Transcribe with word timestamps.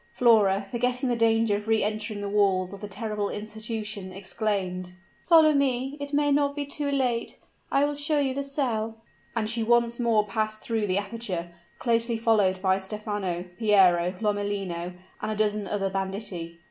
Flora, 0.15 0.65
forgetting 0.71 1.09
the 1.09 1.15
danger 1.15 1.55
of 1.55 1.67
re 1.67 1.83
entering 1.83 2.21
the 2.21 2.27
walls 2.27 2.73
of 2.73 2.81
the 2.81 2.87
terrible 2.87 3.29
institution, 3.29 4.11
exclaimed, 4.11 4.93
"Follow 5.27 5.53
me 5.53 5.95
it 5.99 6.11
may 6.11 6.31
not 6.31 6.55
be 6.55 6.65
too 6.65 6.89
late 6.89 7.37
I 7.71 7.85
will 7.85 7.93
show 7.93 8.17
you 8.19 8.33
the 8.33 8.43
cell" 8.43 8.95
And 9.35 9.47
she 9.47 9.61
once 9.61 9.99
more 9.99 10.25
passed 10.25 10.61
through 10.63 10.87
the 10.87 10.97
aperture, 10.97 11.51
closely 11.77 12.17
followed 12.17 12.63
by 12.63 12.79
Stephano, 12.79 13.45
Piero, 13.59 14.15
Lomellino, 14.19 14.93
and 15.21 15.29
a 15.29 15.35
dozen 15.35 15.67
other 15.67 15.91
banditti. 15.91 16.57